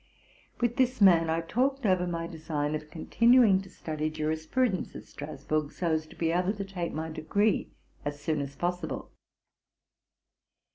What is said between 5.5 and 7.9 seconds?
so as to be able to take my degree